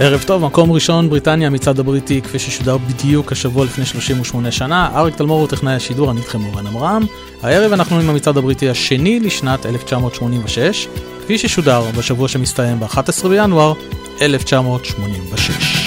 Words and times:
ערב 0.00 0.22
טוב, 0.26 0.42
מקום 0.44 0.72
ראשון, 0.72 1.10
בריטניה, 1.10 1.50
מצעד 1.50 1.80
הבריטי, 1.80 2.22
כפי 2.22 2.38
ששודר 2.38 2.78
בדיוק 2.78 3.32
השבוע 3.32 3.64
לפני 3.64 3.86
38 3.86 4.50
שנה. 4.50 4.90
אריק 4.94 5.16
תלמור 5.16 5.40
הוא 5.40 5.48
טכנאי 5.48 5.72
השידור, 5.72 6.10
אני 6.10 6.20
איתכם 6.20 6.44
אורן 6.44 6.66
עמרם. 6.66 7.06
הערב 7.42 7.72
אנחנו 7.72 8.00
עם 8.00 8.10
המצעד 8.10 8.36
הבריטי 8.36 8.68
השני 8.68 9.20
לשנת 9.20 9.66
1986, 9.66 10.88
כפי 11.24 11.38
ששודר 11.38 11.82
בשבוע 11.98 12.28
שמסתיים 12.28 12.80
ב-11 12.80 13.28
בינואר 13.28 13.72
1986. 14.20 15.83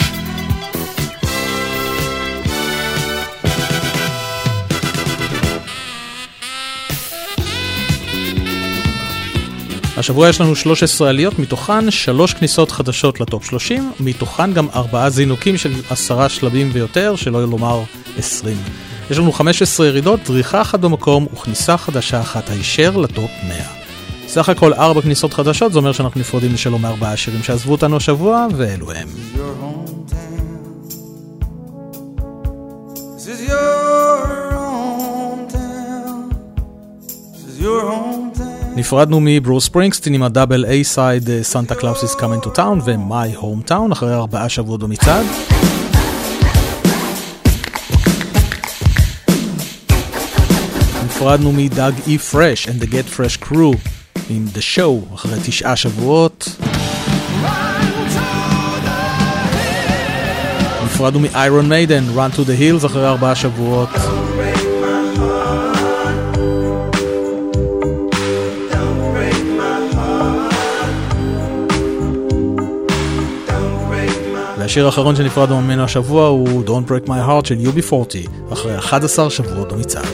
השבוע 9.98 10.30
יש 10.30 10.42
לנו 10.42 10.56
13 10.56 11.10
עליות, 11.10 11.40
מתוכן 11.40 11.92
3 11.92 12.34
כניסות 12.34 12.72
חדשות 12.72 13.20
לטופ 13.20 13.46
30, 13.46 13.92
מתוכן 14.00 14.54
גם 14.54 14.68
4 14.76 15.10
זינוקים 15.10 15.58
של 15.58 15.74
10 15.90 16.28
שלבים 16.28 16.70
ויותר, 16.74 17.16
שלא 17.16 17.48
לומר 17.48 17.82
20. 18.18 18.58
יש 19.12 19.18
לנו 19.18 19.32
15 19.32 19.88
ירידות, 19.88 20.20
דריכה 20.26 20.62
אחת 20.62 20.80
במקום 20.80 21.28
וכניסה 21.34 21.78
חדשה 21.78 22.22
אחת 22.22 22.50
הישר 22.50 22.98
לטופ 22.98 23.32
100. 23.48 23.58
סך 24.28 24.50
הכל 24.50 24.74
4 24.74 25.02
כניסות 25.02 25.34
חדשות, 25.34 25.74
זה 25.74 25.80
אומר 25.80 25.92
שאנחנו 25.92 26.20
נפרדים 26.20 26.54
לשלום 26.54 26.82
מארבעה 26.82 27.18
שירים 27.18 27.44
שעזבו 27.44 27.72
אותנו 27.72 27.98
השבוע, 27.98 28.48
ואלו 28.58 28.92
הם. 28.92 29.08
This 33.18 33.30
is 33.30 33.42
your 33.50 34.20
hometown. 34.54 36.30
This 37.34 37.44
is 37.50 37.60
your 37.62 37.82
hometown. 37.82 38.27
נפרדנו 38.78 39.20
מברוס 39.22 39.66
ספרינגסטין 39.66 40.14
עם 40.14 40.24
ה 40.24 40.30
double 40.30 40.66
A 40.66 40.84
side 40.84 41.30
Santa 41.42 41.76
Claus 41.76 42.04
Is 42.04 42.16
Comin' 42.16 42.44
to 42.44 42.50
Town 42.50 42.80
ו 42.86 43.02
My 43.02 43.34
Hometown 43.36 43.92
אחרי 43.92 44.14
ארבעה 44.14 44.50
שבועות 44.50 44.80
במצעד. 44.80 45.26
נפרדנו 51.06 51.52
מדאג 51.52 51.94
אי 52.08 52.18
פרש 52.18 52.68
and 52.68 52.84
the 52.84 52.86
get 52.86 53.18
fresh 53.18 53.48
crew 53.50 53.78
עם 54.30 54.48
The 54.54 54.78
Show 54.78 55.16
אחרי 55.16 55.38
תשעה 55.46 55.76
שבועות. 55.76 56.50
נפרדנו 60.86 61.20
מ-Iron 61.20 61.70
Maiden, 61.70 62.18
Run 62.18 62.38
to 62.38 62.40
the 62.40 62.62
Hills 62.62 62.86
אחרי 62.86 63.08
ארבעה 63.08 63.36
שבועות. 63.36 63.90
והשיר 74.78 74.86
האחרון 74.86 75.16
שנפרדנו 75.16 75.62
ממנו 75.62 75.84
השבוע 75.84 76.28
הוא 76.28 76.64
Don't 76.66 76.90
Break 76.90 77.08
My 77.08 77.30
Heart 77.30 77.48
של 77.48 77.56
UB40, 77.56 78.54
אחרי 78.54 78.78
11 78.78 79.30
שבועות 79.30 79.74
במצעד. 79.74 80.06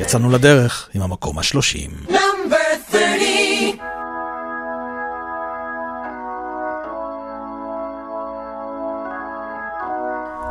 יצאנו 0.00 0.30
לדרך 0.30 0.88
עם 0.94 1.02
המקום 1.02 1.38
השלושים. 1.38 1.90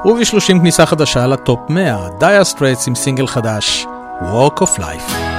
וב-30 0.06 0.59
כניסה 0.59 0.86
חדשה 0.86 1.28
לטופ 1.28 1.59
100, 1.70 2.09
Dire 2.19 2.44
Straits 2.44 2.88
עם 2.88 2.96
סינגל 2.96 3.28
חדש, 3.28 3.86
Walk 4.22 4.64
of 4.64 4.80
Life. 4.80 5.38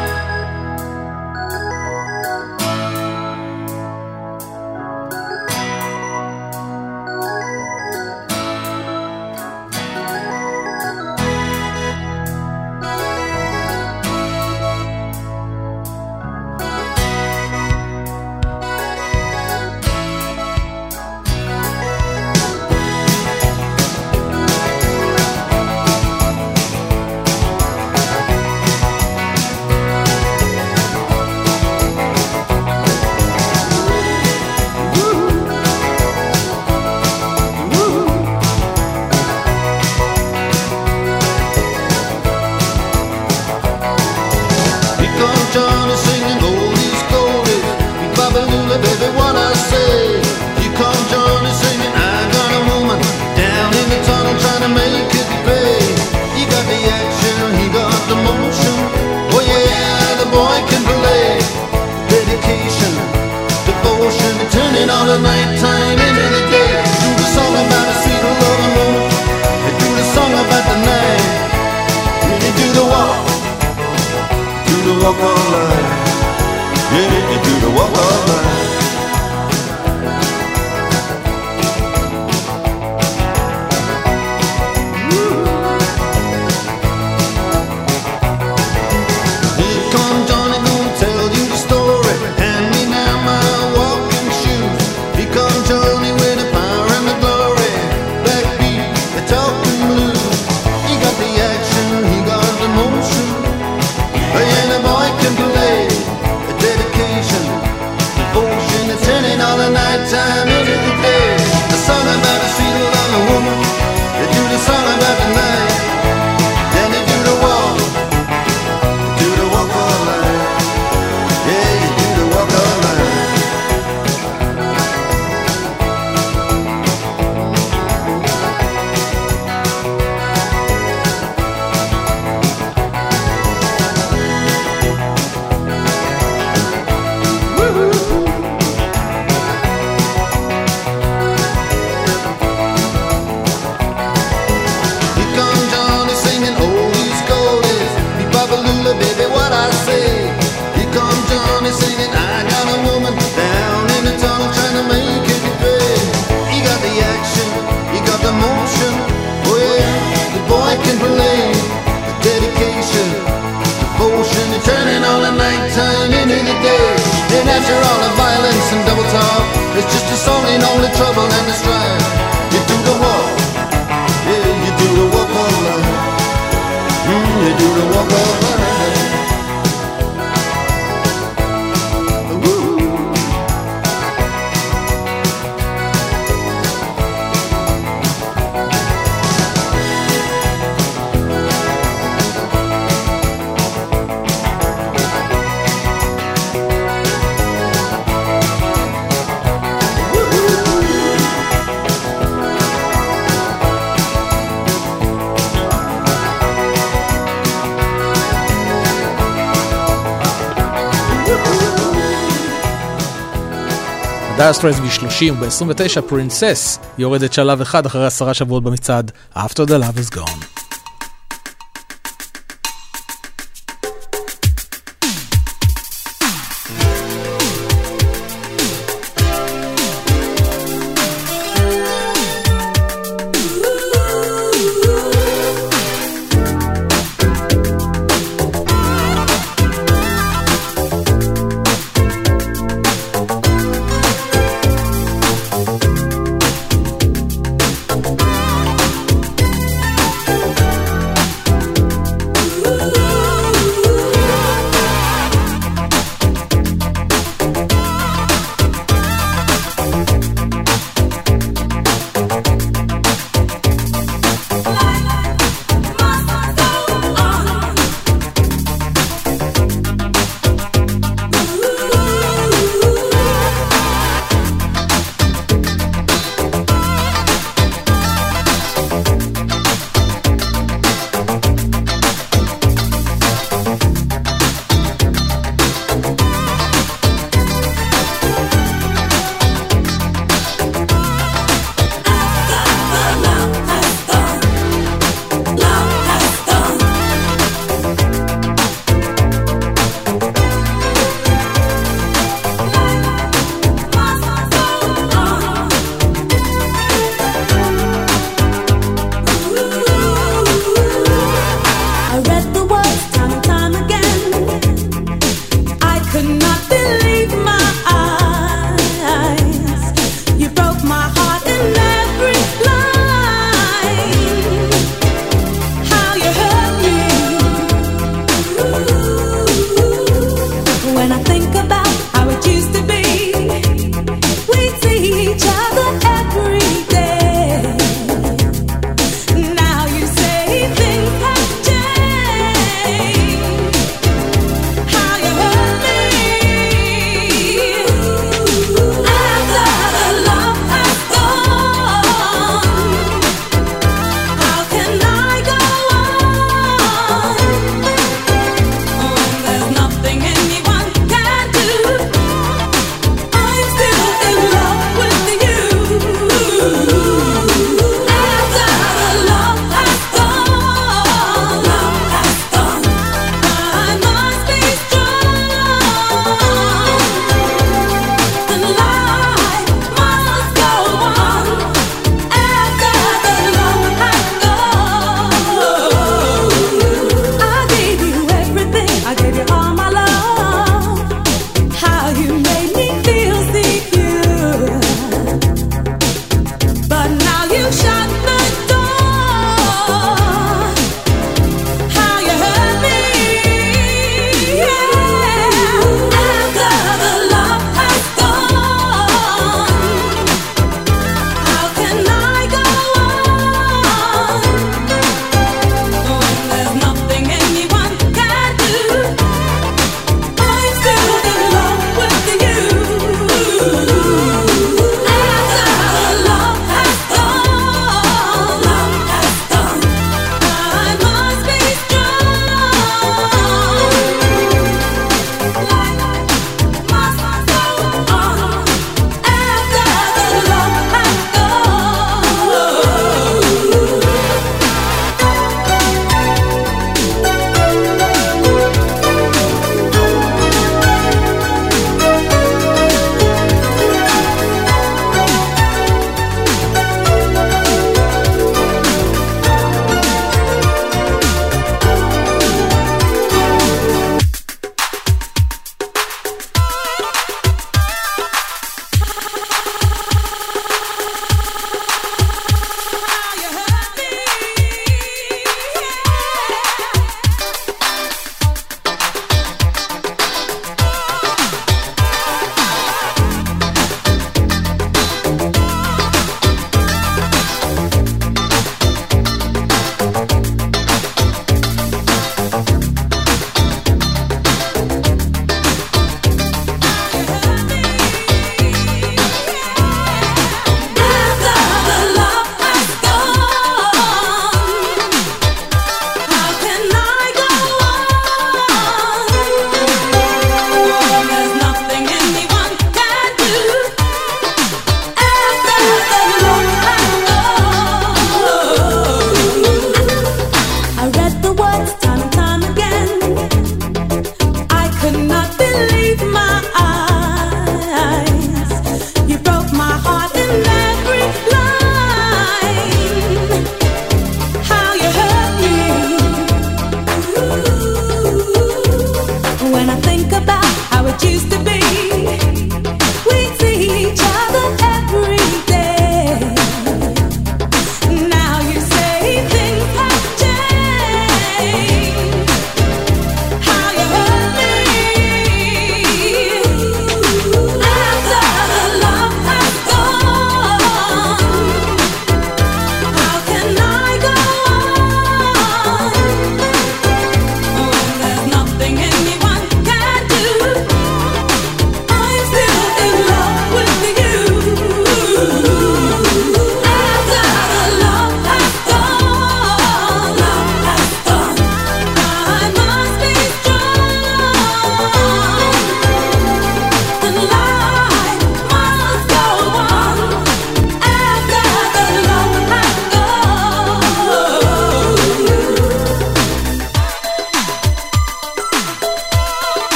Dire 214.63 214.69
Straits 214.69 214.81
ב-30 214.81 215.33
וב-29 215.33 216.01
Princess 216.09 216.79
יורדת 216.99 217.33
שלב 217.33 217.61
אחד 217.61 217.87
אחרי 217.87 218.07
עשרה 218.07 218.35
שבועות 218.35 218.63
במצעד 218.63 219.13
After 219.37 219.67
the 219.67 219.83
Love 219.83 220.11
is 220.11 220.17
Gone. 220.17 220.50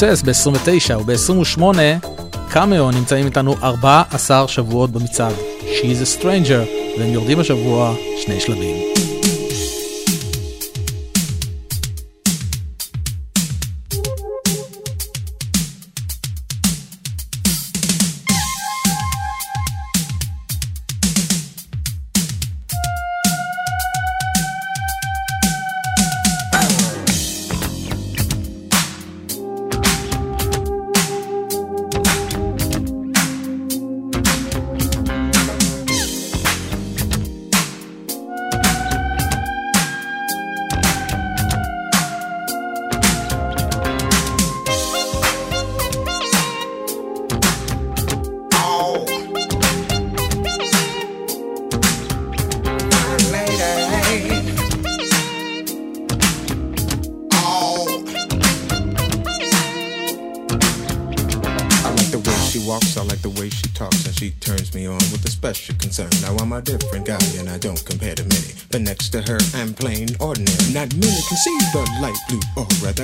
פרינסס 0.00 0.22
ב-29 0.22 0.98
וב-28 0.98 1.62
קאמאו 2.50 2.90
נמצאים 2.90 3.26
איתנו 3.26 3.54
14 3.62 4.48
שבועות 4.48 4.90
במצעד 4.90 5.34
She's 5.62 6.20
a 6.20 6.20
Stranger 6.20 6.98
והם 6.98 7.12
יורדים 7.12 7.40
השבוע 7.40 7.94
שני 8.24 8.40
שלבים. 8.40 8.76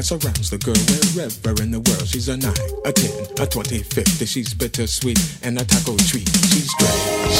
Surrounds 0.02 0.50
the 0.50 0.59
girl 0.59 0.75
wherever 1.14 1.62
in 1.62 1.71
the 1.71 1.80
world. 1.80 2.07
She's 2.07 2.28
a 2.28 2.37
9, 2.37 2.52
a 2.85 2.92
10, 2.92 3.42
a 3.42 3.47
20, 3.47 3.83
50. 3.83 4.26
She's 4.26 4.54
bittersweet 4.54 5.19
and 5.42 5.61
a 5.61 5.64
taco 5.64 5.97
treat. 5.97 6.28
She's 6.28 6.71
strange. 6.71 7.39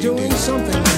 doing 0.00 0.30
something 0.30 0.97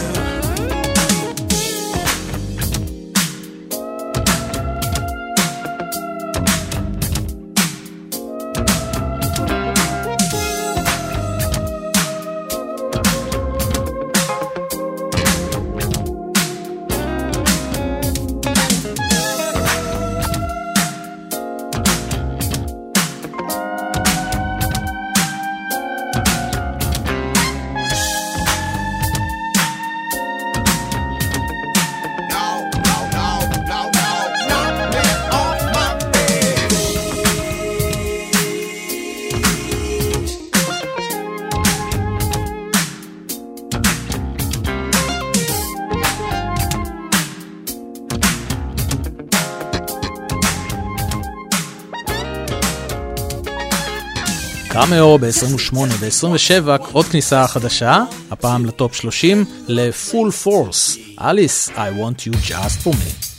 קאמאו 54.90 55.18
ב-28 55.18 55.76
ב-27 56.00 56.68
עוד 56.92 57.06
כניסה 57.06 57.46
חדשה, 57.46 58.04
הפעם 58.30 58.66
לטופ 58.66 58.94
30, 58.94 59.44
לפול 59.68 60.30
פורס, 60.30 60.96
אליס, 61.20 61.68
I 61.68 61.72
want 61.72 62.26
you 62.26 62.50
just 62.50 62.84
for 62.84 62.92
me. 62.92 63.29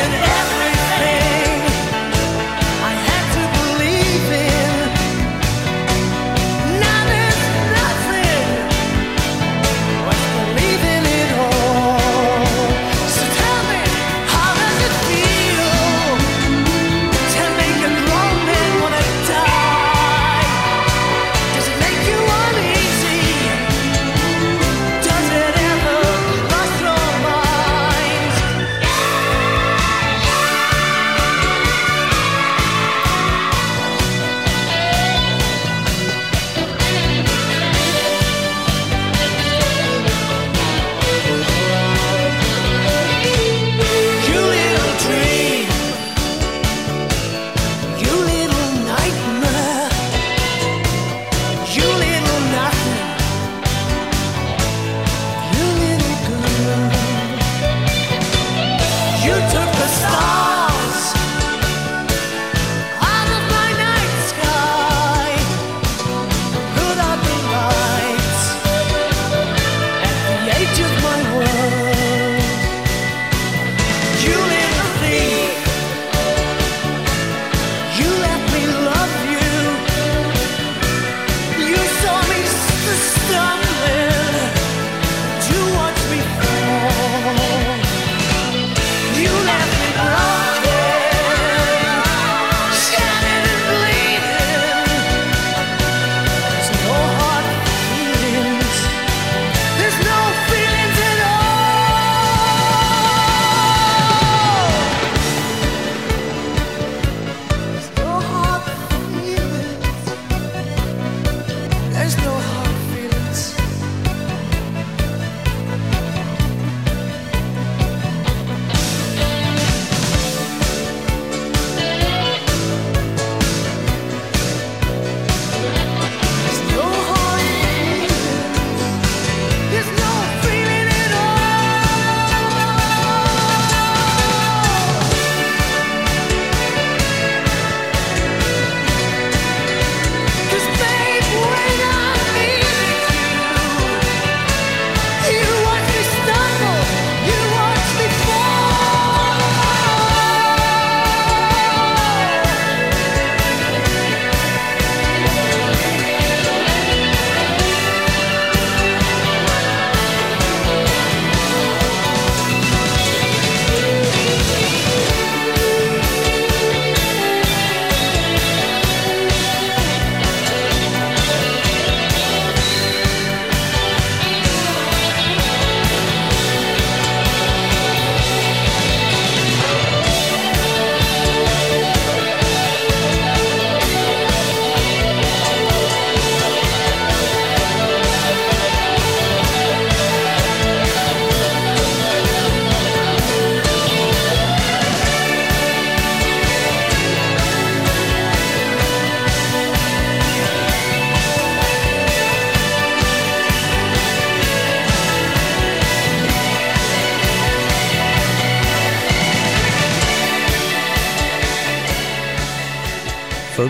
and 0.00 0.14
every 0.14 0.57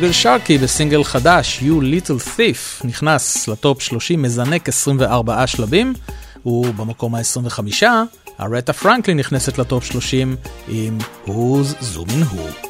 פרגל 0.01 0.13
שרקי 0.13 0.59
בסינגל 0.59 1.05
חדש, 1.05 1.63
You 1.63 1.83
Little 1.83 2.37
Thief, 2.37 2.87
נכנס 2.87 3.49
לטופ 3.49 3.83
30, 3.83 4.23
מזנק 4.23 4.69
24 4.69 5.47
שלבים, 5.47 5.95
ובמקום 6.47 7.15
ה-25, 7.15 7.83
הרטה 8.39 8.73
פרנקלין 8.73 9.19
נכנסת 9.19 9.59
לטופ 9.59 9.85
30 9.85 10.37
עם 10.69 10.99
Who's 11.27 11.83
Zooming 11.95 12.35
Who. 12.35 12.68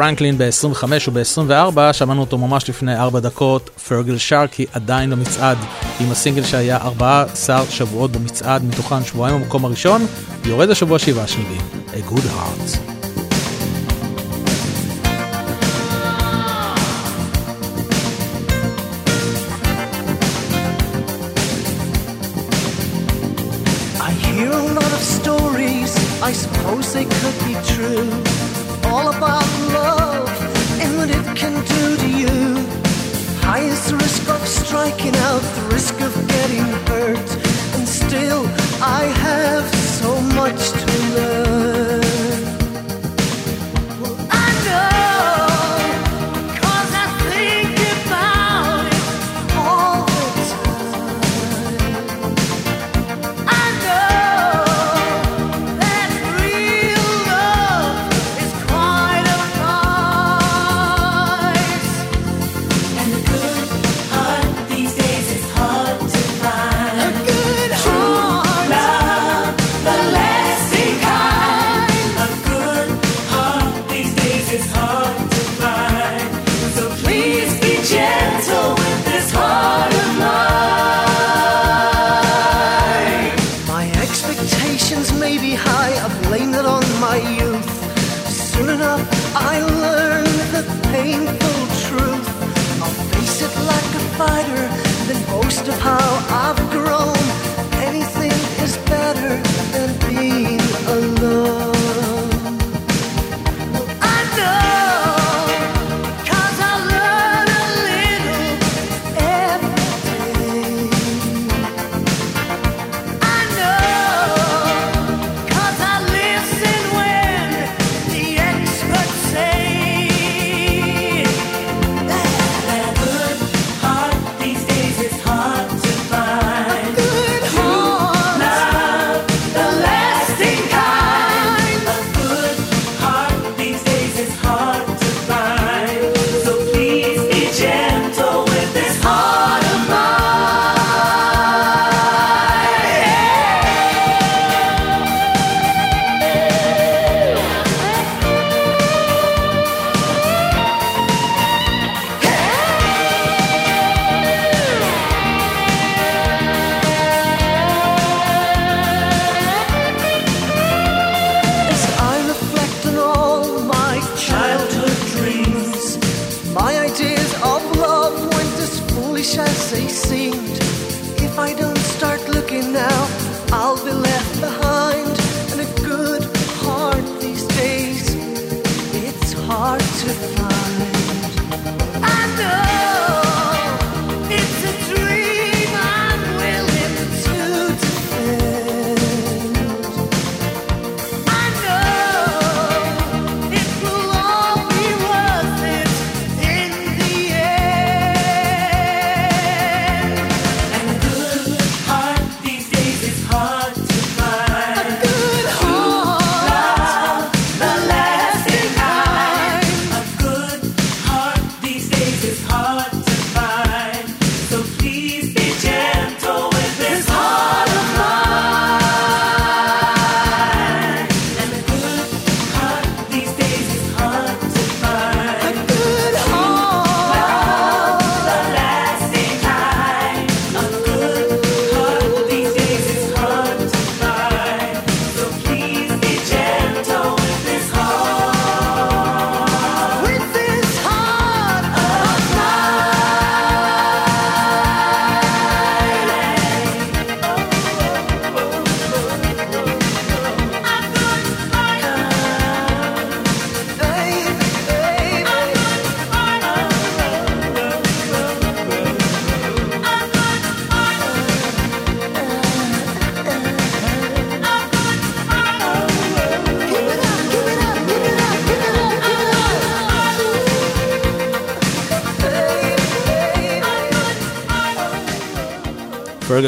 פרנקלין 0.00 0.38
ב-25 0.38 0.84
וב-24, 1.12 1.92
שמענו 1.92 2.20
אותו 2.20 2.38
ממש 2.38 2.68
לפני 2.68 2.96
4 2.96 3.20
דקות, 3.20 3.70
פרגל 3.88 4.18
שרקי 4.18 4.66
עדיין 4.72 5.10
במצעד, 5.10 5.58
עם 6.00 6.10
הסינגל 6.10 6.42
שהיה 6.42 6.76
14 6.76 7.62
שבועות 7.70 8.10
במצעד, 8.10 8.64
מתוכן 8.64 9.04
שבועיים 9.04 9.40
במקום 9.40 9.64
הראשון, 9.64 10.06
יורד 10.44 10.70
השבוע 10.70 10.98
שבעה 10.98 11.26
שלבים, 11.26 11.60
A 11.92 12.12
Good 12.12 12.18
Heart. 12.18 12.89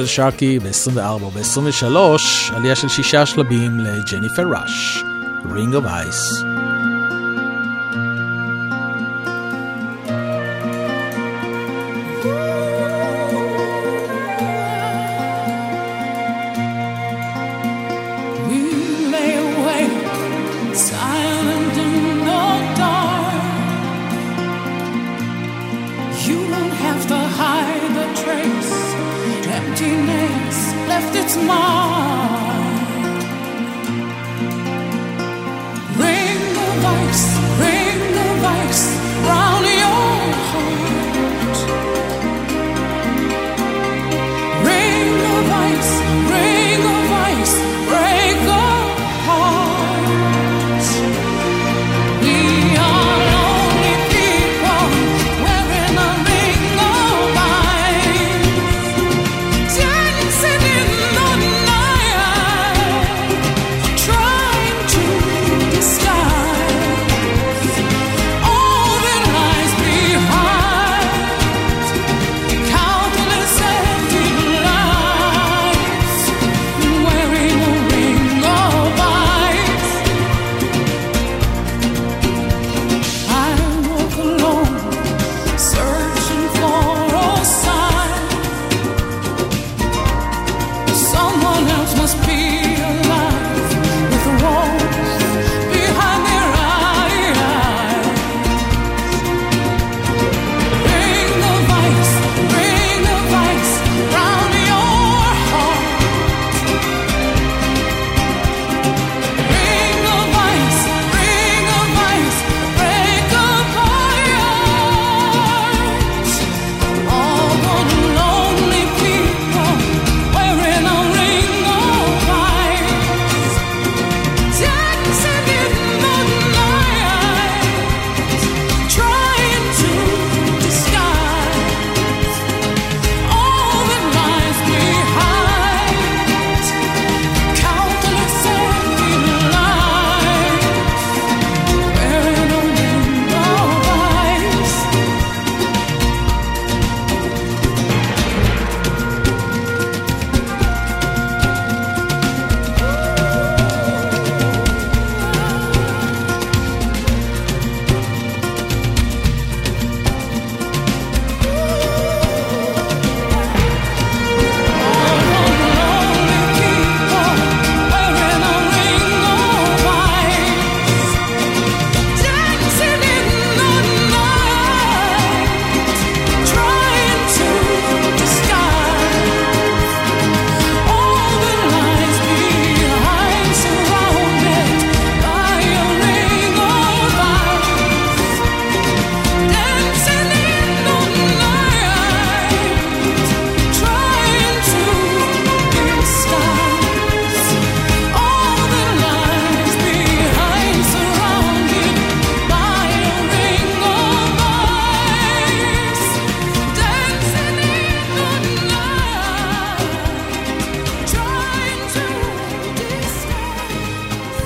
של 0.03 0.07
שרקי 0.07 0.59
ב-24 0.59 1.25
וב-23, 1.25 1.97
עלייה 2.57 2.77
של 2.77 2.89
שישה 2.89 3.27
שלבים 3.27 3.81
לג'ניפר 3.81 4.43
ראש, 4.43 5.05
רינג 5.55 5.75
אוף 5.75 5.85
אייס. 5.85 6.52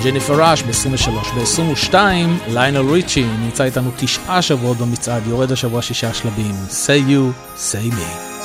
ג'ניפר 0.06 0.50
ראש 0.50 0.62
ב-23. 0.62 1.10
ב-22, 1.10 1.94
ליינל 2.48 2.90
ריצ'י 2.92 3.24
נמצא 3.40 3.64
איתנו 3.64 3.90
תשעה 3.96 4.42
שבועות 4.42 4.76
במצעד, 4.76 5.26
יורד 5.26 5.52
השבוע 5.52 5.82
שישה 5.82 6.14
שלבים. 6.14 6.54
say 6.70 7.10
you, 7.10 7.58
say 7.58 7.94
me. 7.94 8.35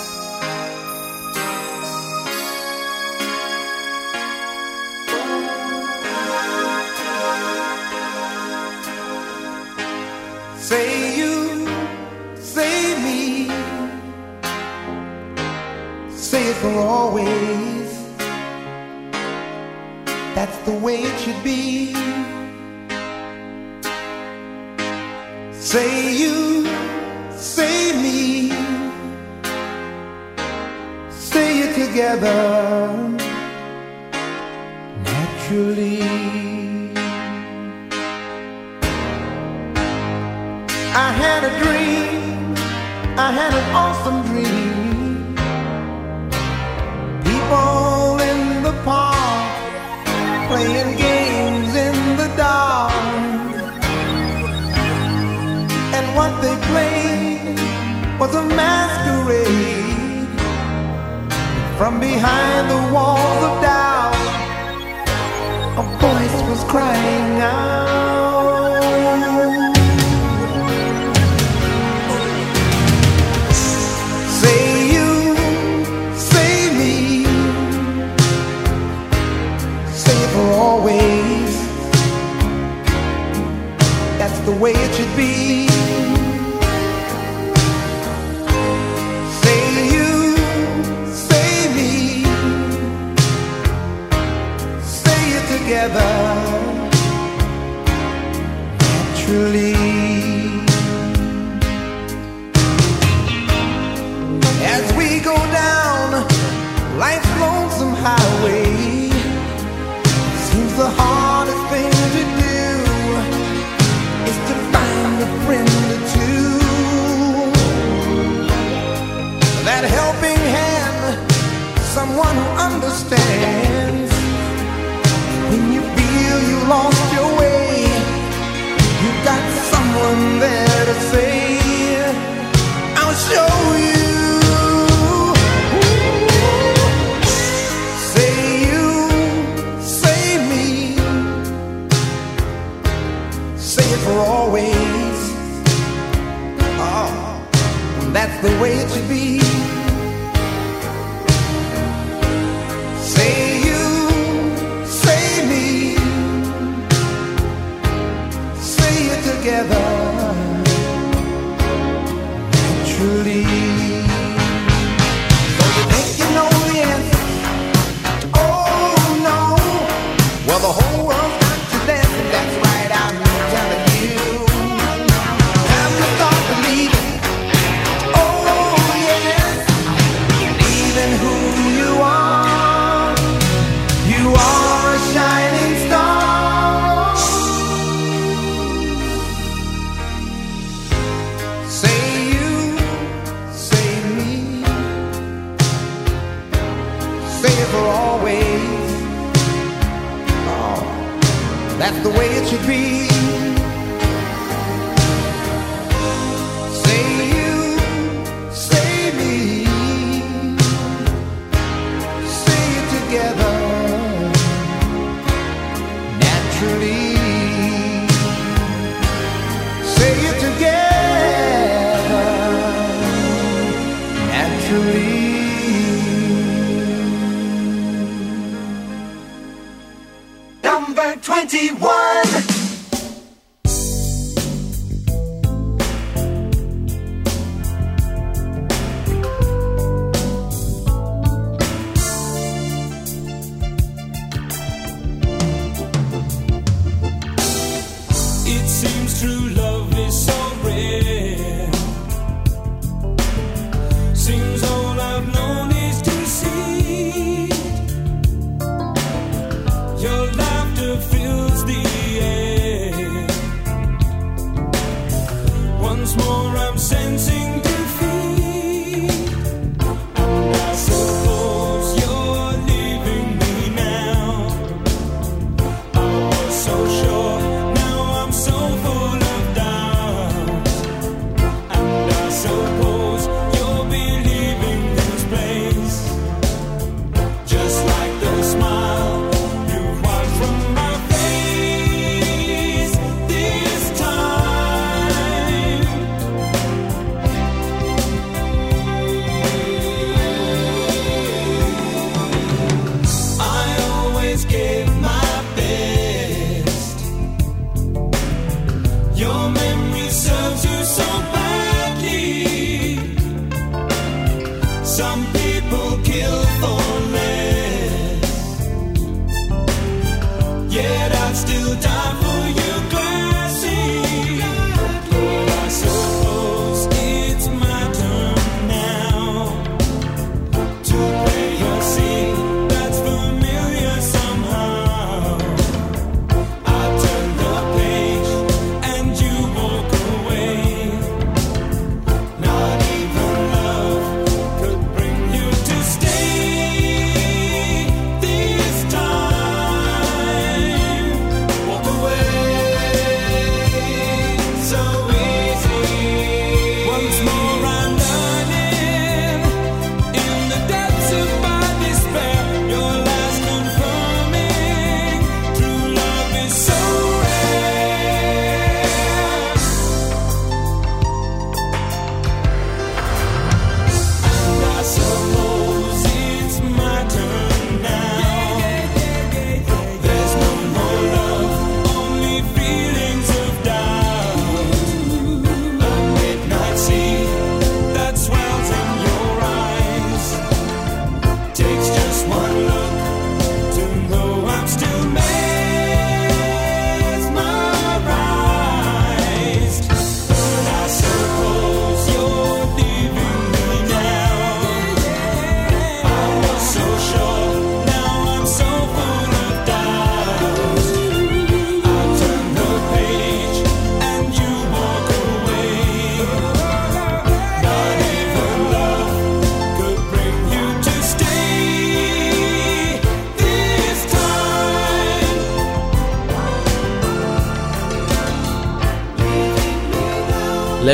21. 231.47 232.61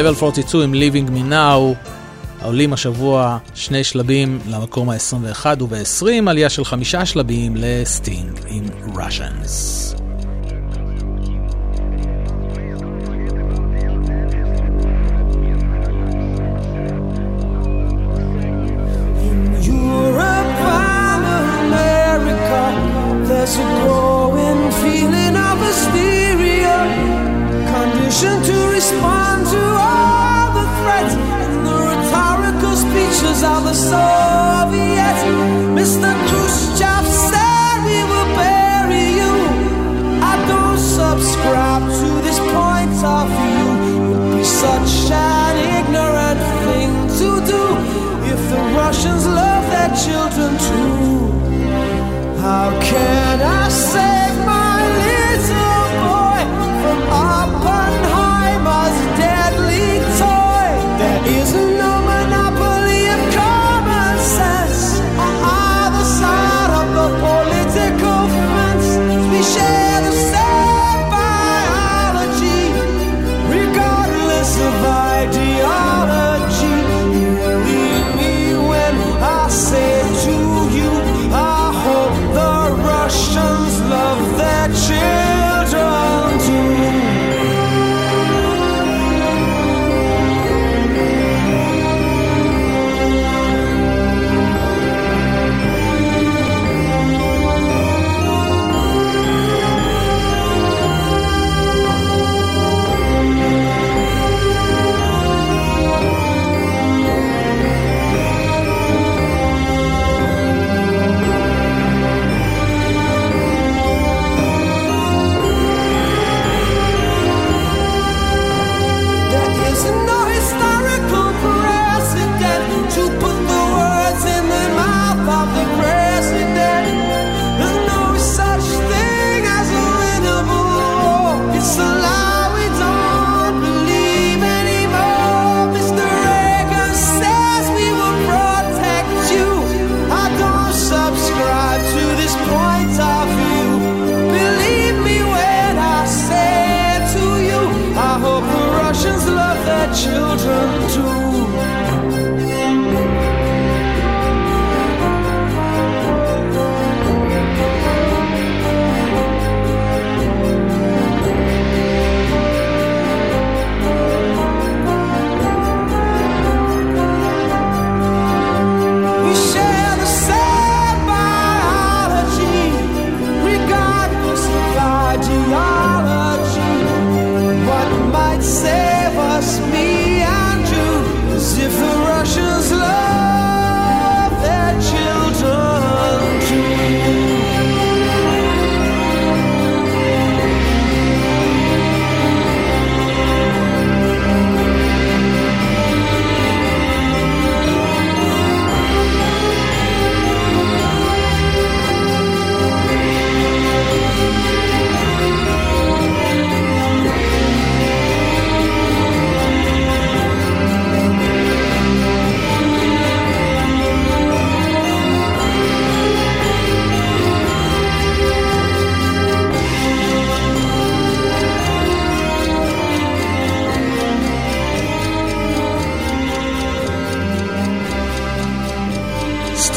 סגל 0.07 0.15
42 0.15 0.63
עם 0.63 0.73
Living 0.73 1.09
Me 1.09 1.31
Now, 1.31 1.89
העולים 2.41 2.73
השבוע 2.73 3.37
שני 3.55 3.83
שלבים 3.83 4.39
למקום 4.49 4.89
ה-21 4.89 5.45
וב-20, 5.59 6.29
עלייה 6.29 6.49
של 6.49 6.65
חמישה 6.65 7.05
שלבים 7.05 7.53
לסטינג. 7.55 8.36
children 49.97 50.56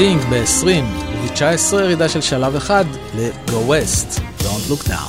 סטינג 0.00 0.20
ב-20 0.30 0.66
וב-19 1.14 1.74
ירידה 1.74 2.08
של 2.08 2.20
שלב 2.20 2.56
אחד 2.56 2.84
ל-Go 3.14 3.70
West, 3.70 4.20
Don't 4.38 4.70
Look 4.70 4.88
Now. 4.88 4.99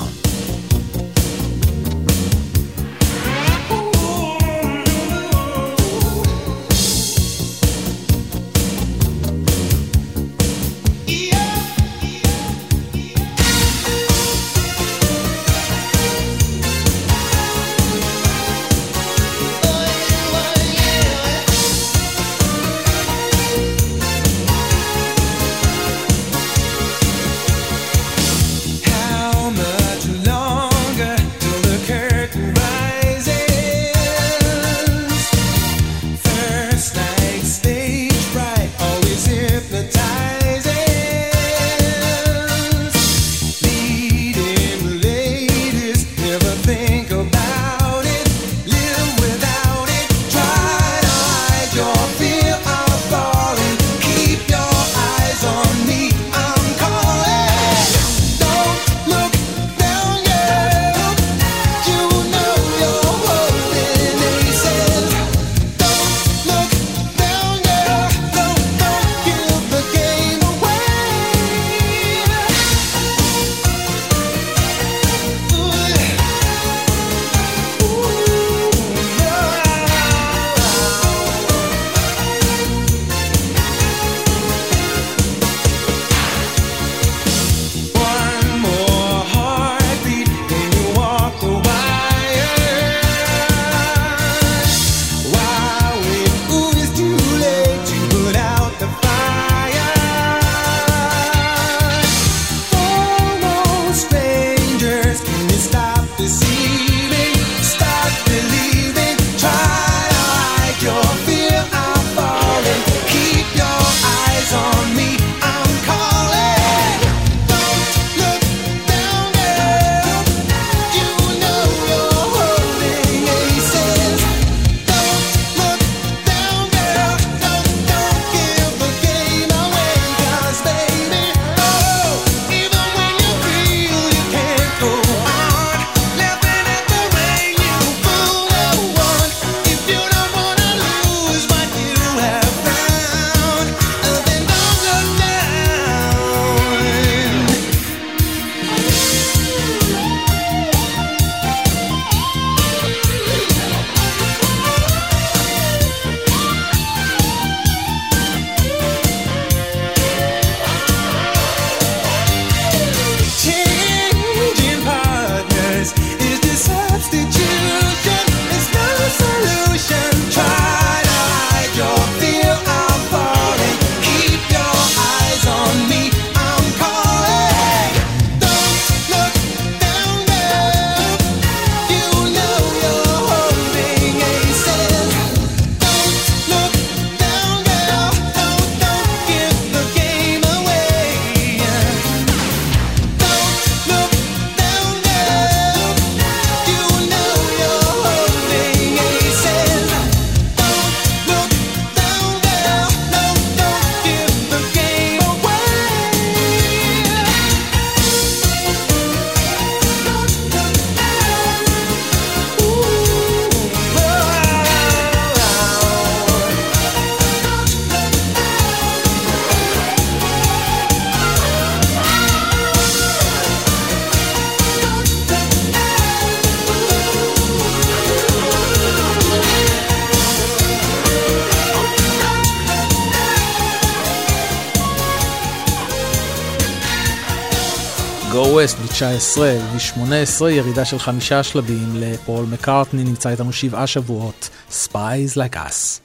19, 239.02 239.58
ו-18, 239.72 240.50
ירידה 240.50 240.84
של 240.84 240.98
חמישה 240.98 241.42
שלבים 241.42 241.92
לפול 241.94 242.44
מקארטני, 242.44 243.04
נמצא 243.04 243.28
איתנו 243.28 243.52
שבעה 243.52 243.86
שבועות, 243.86 244.50
Spies 244.70 245.36
Like 245.36 245.56
Us. 245.56 246.01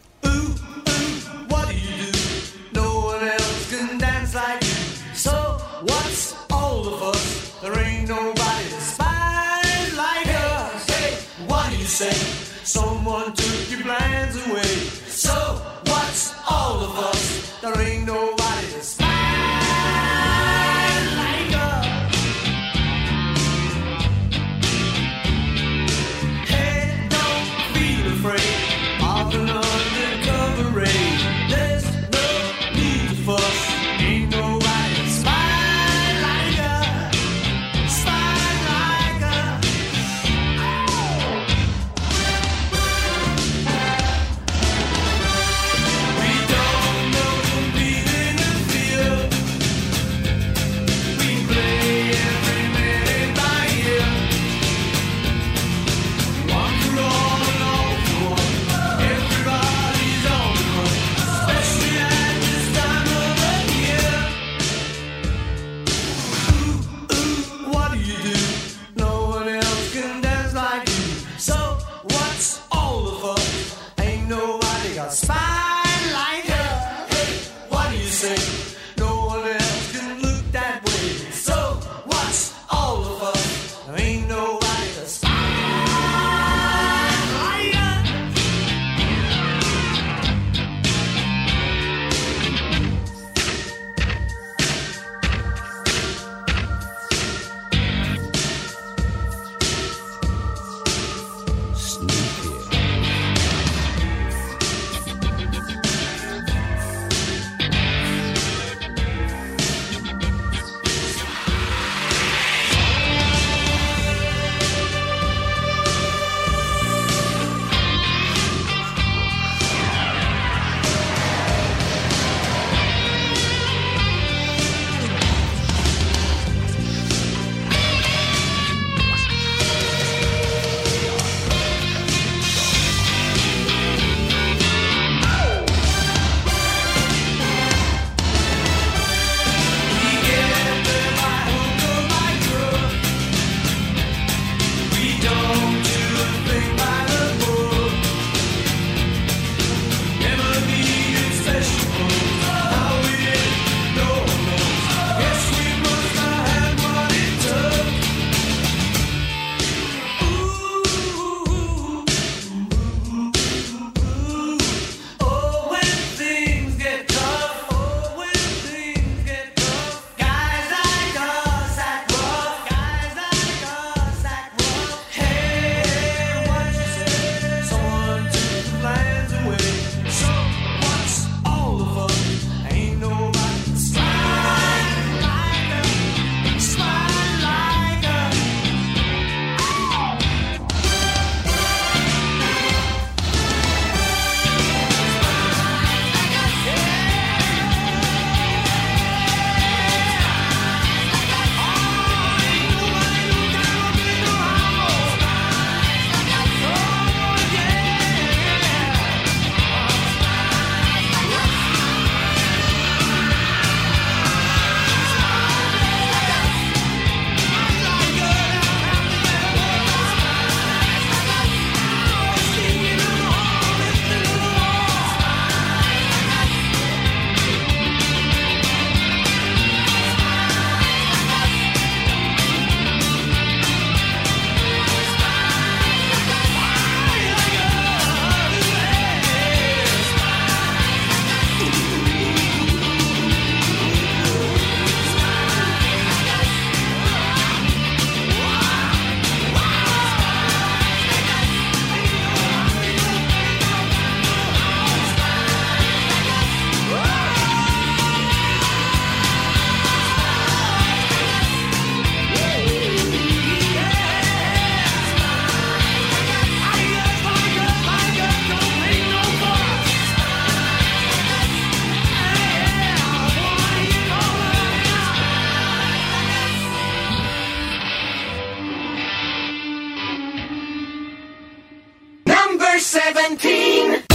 17. 282.88 284.07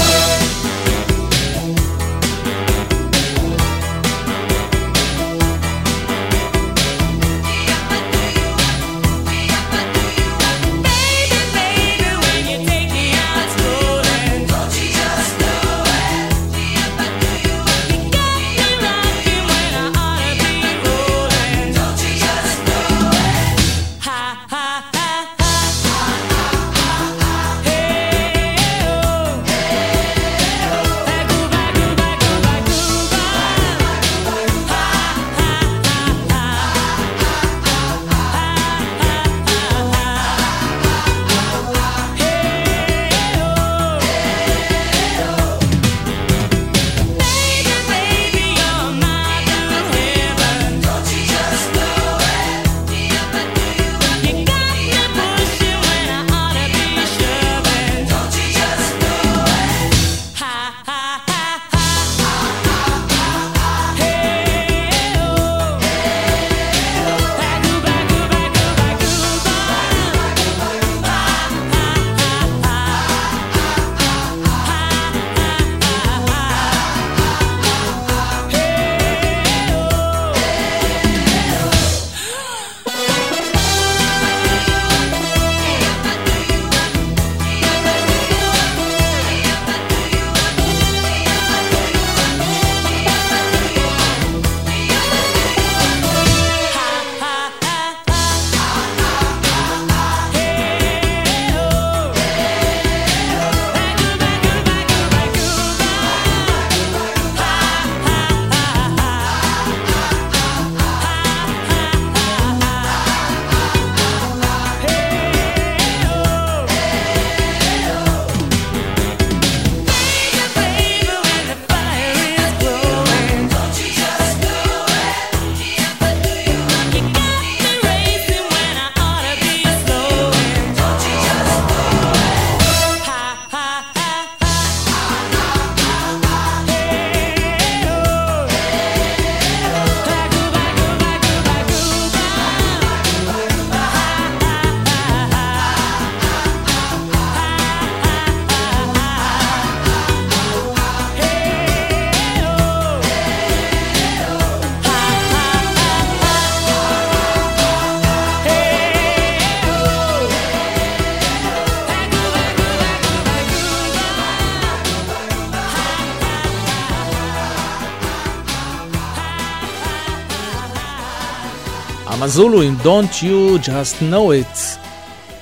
זולו 172.35 172.63
עם 172.63 172.77
Don't 172.83 173.23
You 173.23 173.67
Just 173.67 174.03
Know 174.11 174.45
It. 174.45 174.79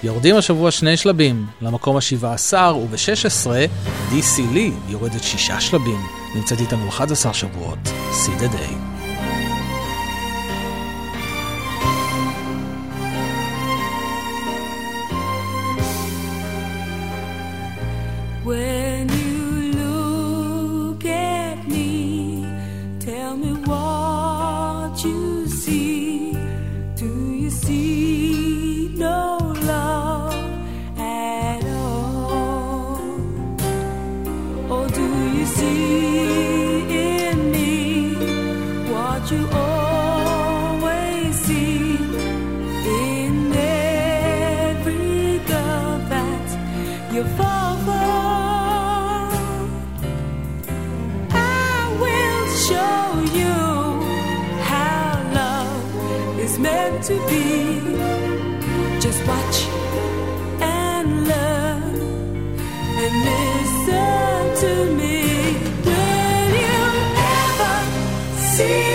יורדים 0.02 0.36
השבוע 0.36 0.70
שני 0.70 0.96
שלבים, 0.96 1.46
למקום 1.62 1.96
ה-17 1.96 2.54
וב-16, 2.56 3.46
DC 4.10 4.54
Lee 4.54 4.90
יורדת 4.90 5.22
שישה 5.22 5.60
שלבים, 5.60 6.00
נמצאת 6.34 6.60
איתנו 6.60 6.88
11 6.88 7.34
שבועות, 7.34 7.78
see 8.12 8.42
the 8.42 8.54
day. 8.54 8.79
and 63.02 63.16
listen 63.24 64.42
to 64.62 64.72
me. 64.98 65.16
Will 65.86 66.50
you 66.64 66.80
ever 67.40 67.76
see? 68.56 68.89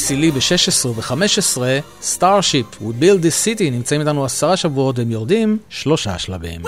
PCL 0.00 0.32
ב-16 0.34 0.86
ו-15, 0.86 1.58
Starship, 2.02 2.82
We 2.82 3.02
Build 3.02 3.22
This 3.22 3.44
City, 3.44 3.62
נמצאים 3.62 4.00
איתנו 4.00 4.24
עשרה 4.24 4.56
שבועות 4.56 4.98
והם 4.98 5.10
יורדים 5.10 5.58
שלושה 5.68 6.18
שלבים. 6.18 6.60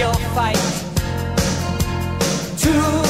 your 0.00 0.14
fight. 0.34 0.56
To 2.56 3.09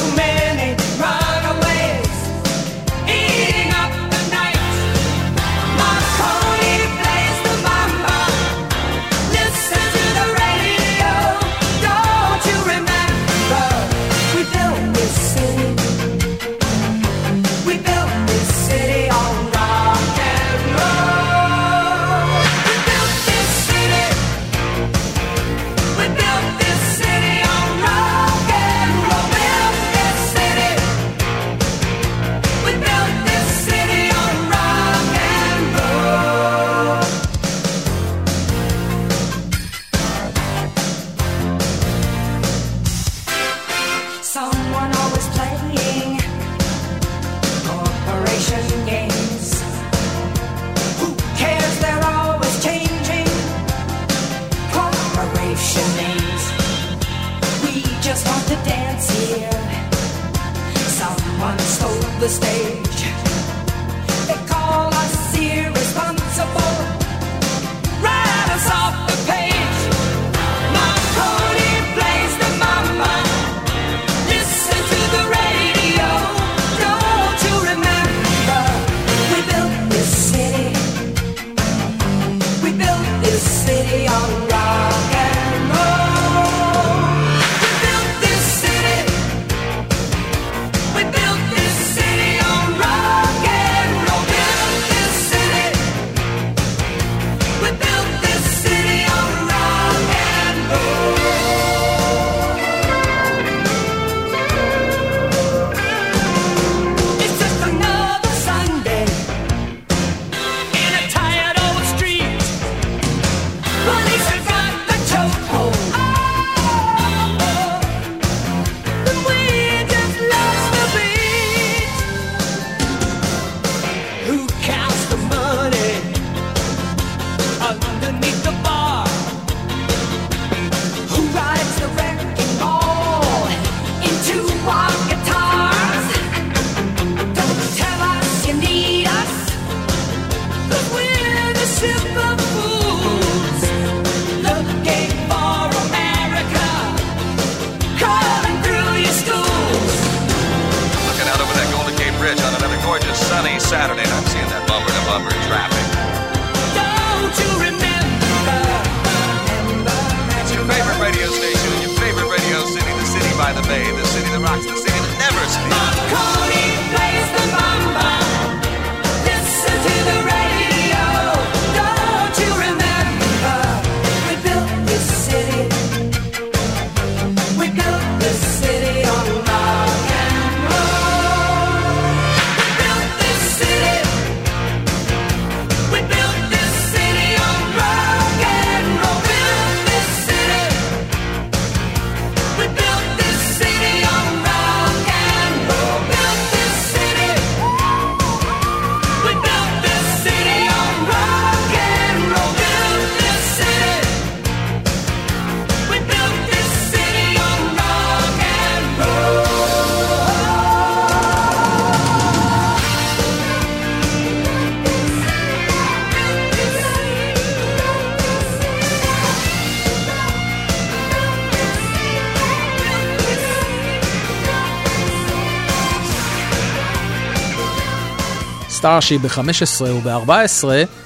Starship 228.81 229.17
ב-15 229.17 229.83
וב-14, 229.83 230.63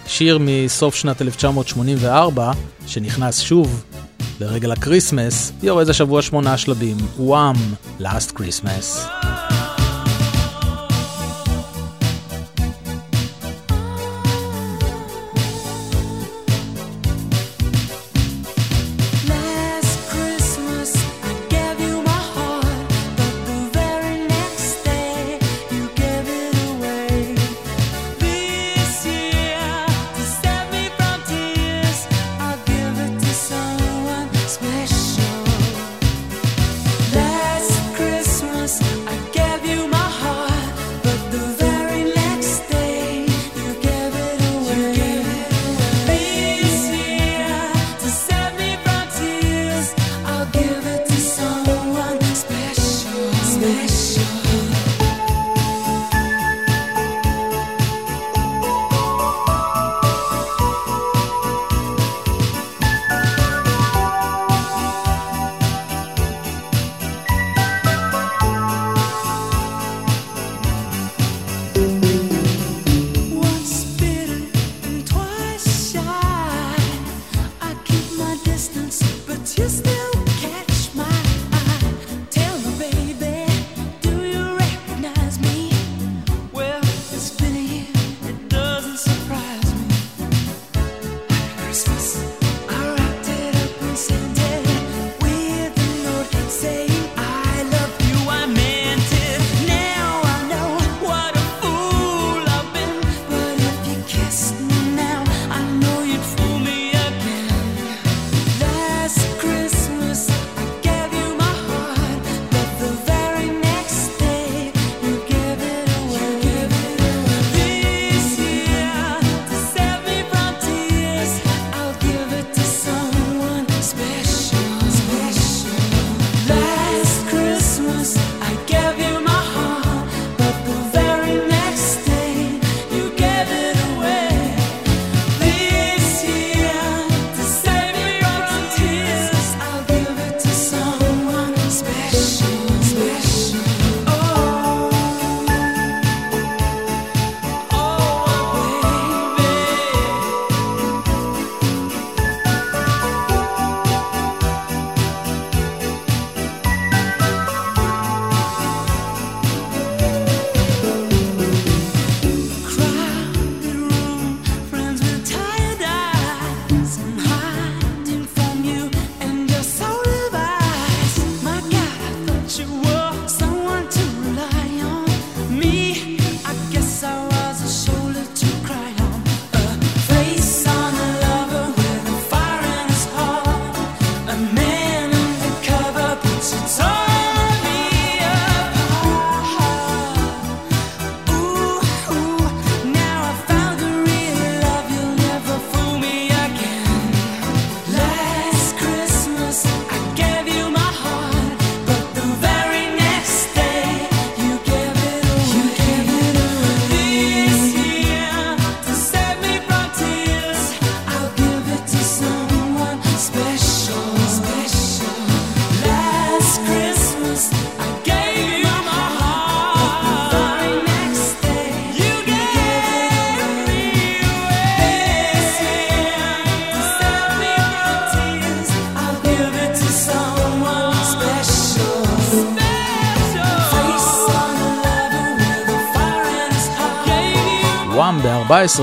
שיר 0.08 0.38
מסוף 0.42 0.96
שנת 0.96 1.22
1984, 1.22 2.52
שנכנס 2.88 3.40
שוב 3.40 3.84
לרגל 4.40 4.72
ה 4.72 4.79
Christmas, 4.79 5.52
יורד 5.64 5.90
השבוע 5.90 6.22
שמונה 6.22 6.58
שלבים, 6.58 6.98
Wham, 7.18 7.56
Last 8.00 8.32
Christmas. 8.38 9.65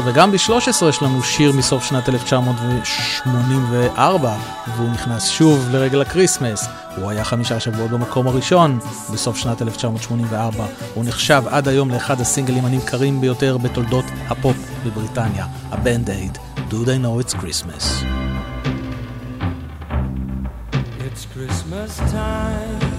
וגם 0.04 0.32
ב-13 0.32 0.84
יש 0.88 1.02
לנו 1.02 1.22
שיר 1.22 1.52
מסוף 1.52 1.84
שנת 1.84 2.08
1984 2.08 4.36
והוא 4.76 4.90
נכנס 4.90 5.28
שוב 5.28 5.68
לרגל 5.72 6.00
ה 6.00 6.07
Christmas. 6.07 6.68
הוא 6.96 7.10
היה 7.10 7.24
חמישה 7.24 7.60
שבועות 7.60 7.90
במקום 7.90 8.26
הראשון 8.26 8.78
בסוף 9.12 9.36
שנת 9.36 9.62
1984. 9.62 10.66
הוא 10.94 11.04
נחשב 11.04 11.42
עד 11.50 11.68
היום 11.68 11.90
לאחד 11.90 12.20
הסינגלים 12.20 12.64
הנמכרים 12.64 13.20
ביותר 13.20 13.58
בתולדות 13.58 14.04
הפופ 14.28 14.56
בבריטניה, 14.86 15.46
ה 15.70 15.78
Band 15.78 16.10
Aid, 16.10 16.38
Do 16.70 16.72
They 16.72 16.98
Know 17.04 17.20
It's 17.20 17.34
Christmas. 17.34 17.84
It's 21.06 21.24
Christmas 21.34 21.92
time. 22.12 22.91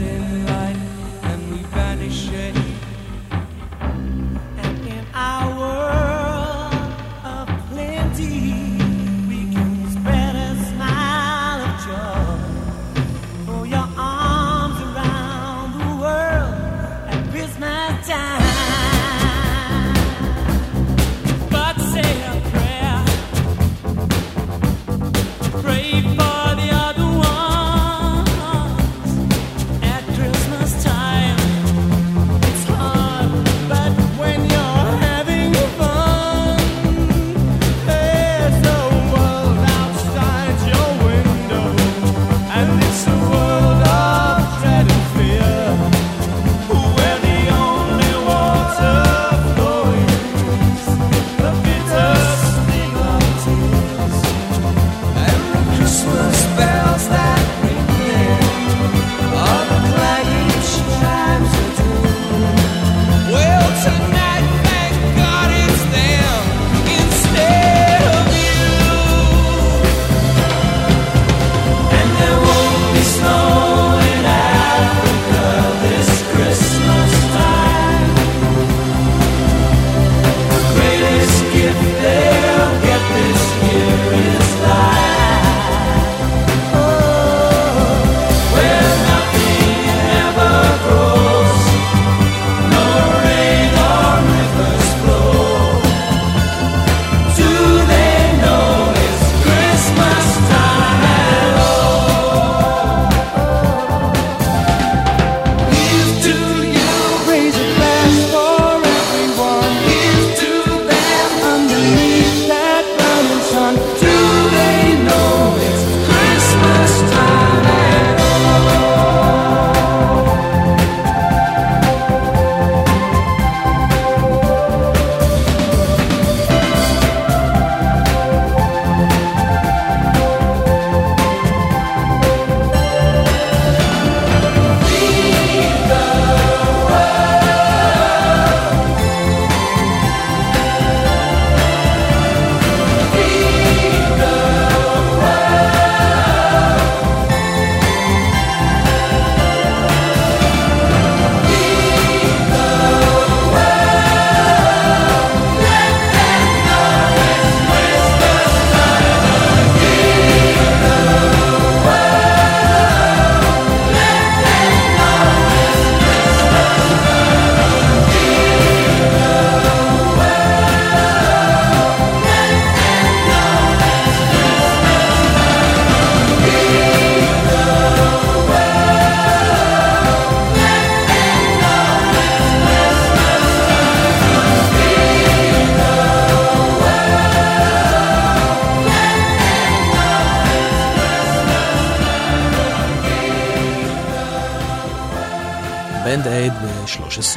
in 0.00 0.57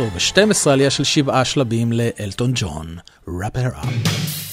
וב-12 0.01 0.69
עלייה 0.69 0.89
של 0.89 1.03
שבעה 1.03 1.45
שלבים 1.45 1.91
לאלטון 1.91 2.51
ג'ון, 2.55 2.97
Wrap 3.27 3.55
Her 3.55 3.83
Up. 3.83 4.50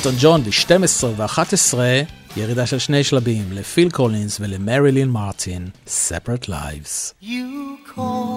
אלטון 0.00 0.14
ג'ון 0.20 0.42
ב-12 0.42 1.04
ו-11, 1.16 1.78
ירידה 2.36 2.66
של 2.66 2.78
שני 2.78 3.04
שלבים 3.04 3.52
לפיל 3.52 3.90
קולינס 3.90 4.36
ולמרילין 4.40 5.08
מרטין, 5.08 5.68
Separate 5.86 6.48
Lives. 6.48 7.22
You 7.22 7.96
call 7.96 8.29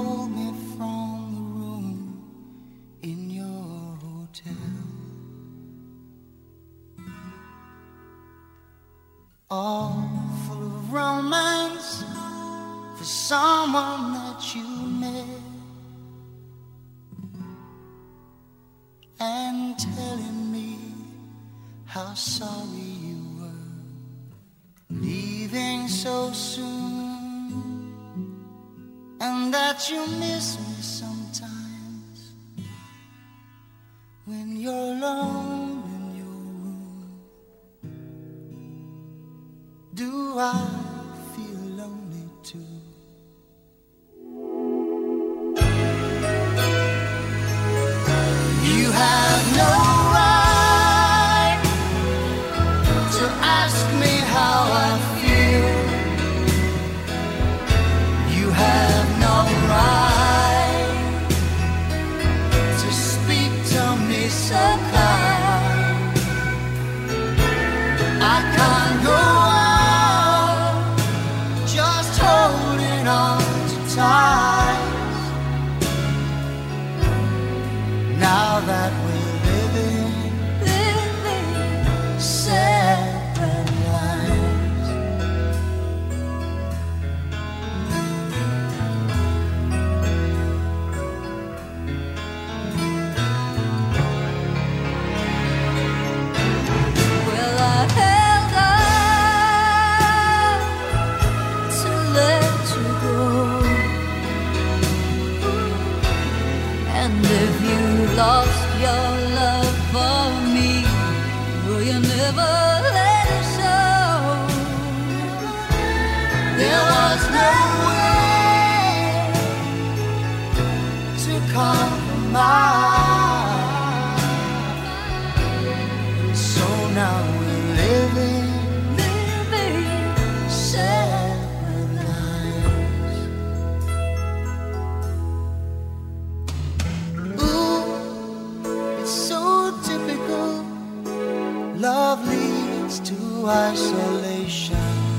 love 141.84 142.26
leads 142.30 143.02
to 143.02 143.46
isolation. 143.46 145.13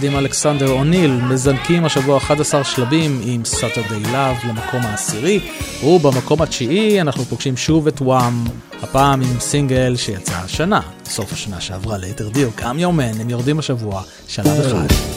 יחד 0.00 0.08
עם 0.12 0.16
אלכסנדר 0.16 0.70
אוניל 0.70 1.10
מזנקים 1.10 1.84
השבוע 1.84 2.18
11 2.18 2.64
שלבים 2.64 3.20
עם 3.24 3.44
סאטרדי 3.44 4.00
לאב 4.12 4.36
למקום 4.48 4.80
העשירי, 4.82 5.40
ובמקום 5.84 6.42
התשיעי 6.42 7.00
אנחנו 7.00 7.24
פוגשים 7.24 7.56
שוב 7.56 7.86
את 7.86 8.00
וואם, 8.00 8.44
הפעם 8.82 9.20
עם 9.20 9.40
סינגל 9.40 9.96
שיצא 9.96 10.34
השנה, 10.34 10.80
סוף 11.04 11.32
השנה 11.32 11.60
שעברה 11.60 11.98
ליתר 11.98 12.28
דיוק, 12.28 12.60
גם 12.62 12.78
יומן, 12.78 13.20
הם 13.20 13.30
יורדים 13.30 13.58
השבוע, 13.58 14.02
שלב 14.28 14.46
אה. 14.46 14.60
אחד. 14.60 15.09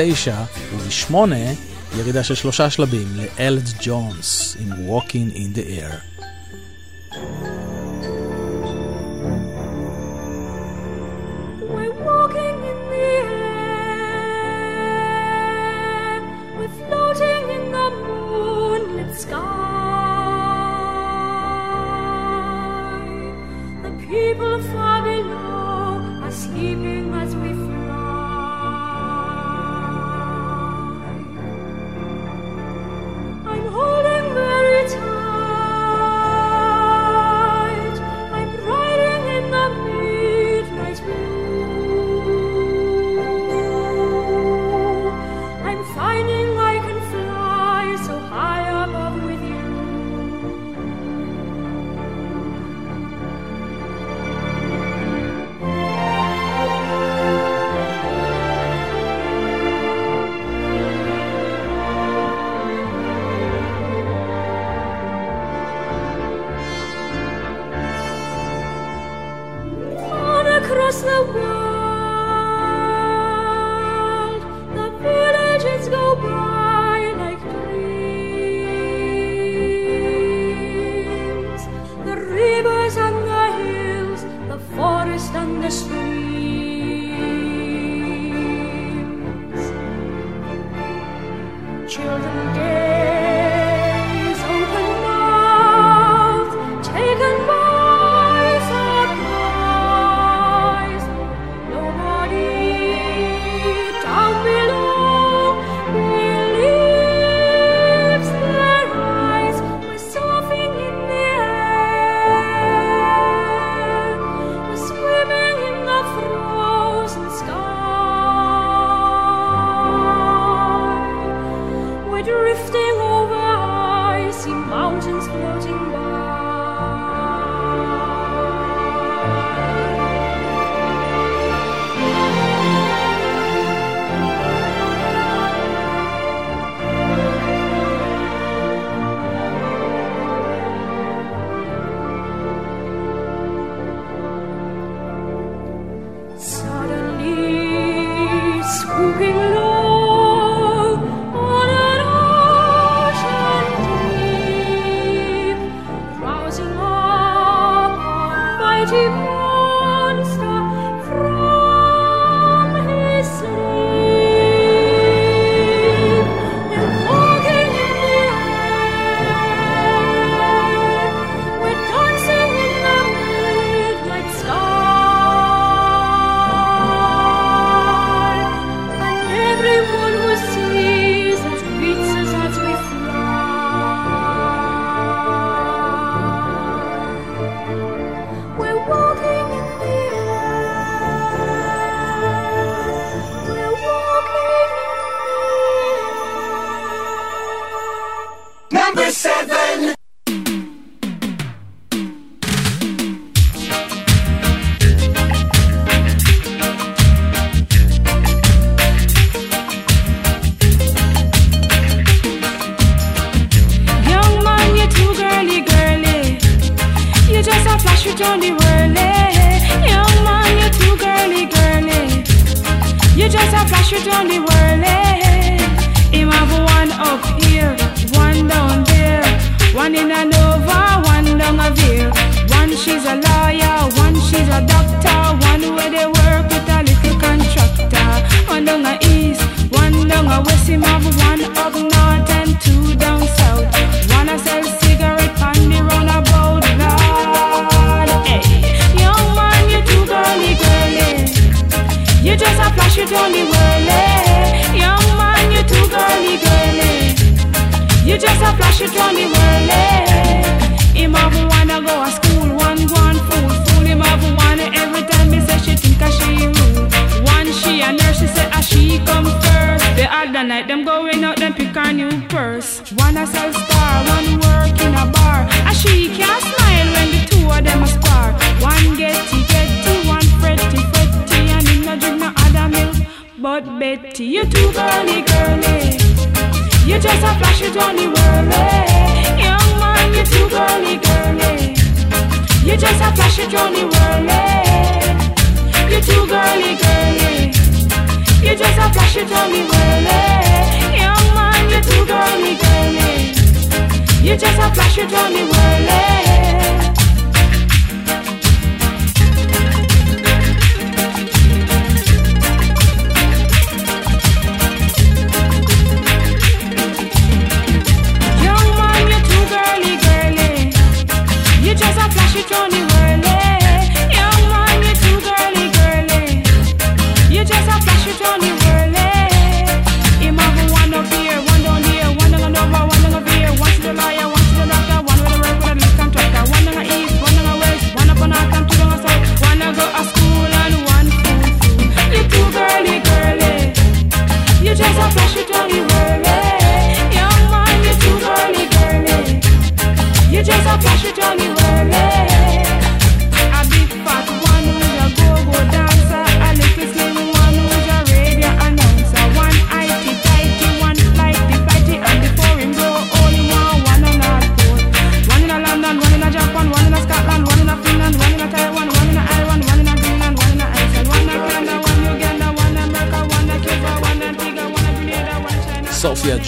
9 0.00 0.34
ובשמונה 0.74 1.36
ירידה 1.98 2.24
של 2.24 2.34
שלושה 2.34 2.70
שלבים 2.70 3.08
לאלד 3.16 3.68
ג'ונס 3.82 4.56
עם 4.60 4.72
Walking 4.72 5.34
in 5.34 5.58
the 5.58 5.60
Air. 5.60 6.17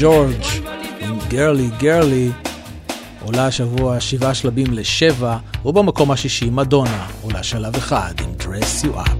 ג'ורג' 0.01 0.43
עם 1.01 1.18
גרלי 1.28 1.70
גרלי 1.78 2.31
עולה 3.24 3.47
השבוע 3.47 4.01
שבעה 4.01 4.35
שלבים 4.35 4.66
לשבע, 4.70 5.36
ובמקום 5.64 6.10
השישי 6.10 6.51
מדונה 6.51 7.06
עולה 7.22 7.43
שלב 7.43 7.77
אחד 7.77 8.14
עם 8.20 8.31
Dress 8.40 8.85
You 8.85 9.09
Up. 9.09 9.20